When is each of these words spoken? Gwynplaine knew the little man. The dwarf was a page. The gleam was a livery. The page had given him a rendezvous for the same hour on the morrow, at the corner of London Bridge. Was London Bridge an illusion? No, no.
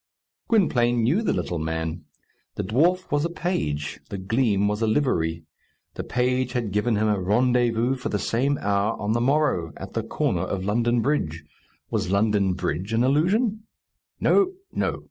Gwynplaine 0.47 1.03
knew 1.03 1.21
the 1.21 1.31
little 1.31 1.59
man. 1.59 2.05
The 2.55 2.63
dwarf 2.63 3.11
was 3.11 3.23
a 3.23 3.29
page. 3.29 3.99
The 4.09 4.17
gleam 4.17 4.67
was 4.67 4.81
a 4.81 4.87
livery. 4.87 5.43
The 5.93 6.03
page 6.03 6.53
had 6.53 6.71
given 6.71 6.95
him 6.95 7.07
a 7.07 7.19
rendezvous 7.21 7.97
for 7.97 8.09
the 8.09 8.17
same 8.17 8.57
hour 8.61 8.99
on 8.99 9.13
the 9.13 9.21
morrow, 9.21 9.71
at 9.77 9.93
the 9.93 10.01
corner 10.01 10.41
of 10.41 10.65
London 10.65 11.03
Bridge. 11.03 11.43
Was 11.91 12.09
London 12.09 12.53
Bridge 12.55 12.93
an 12.93 13.03
illusion? 13.03 13.65
No, 14.19 14.53
no. 14.73 14.99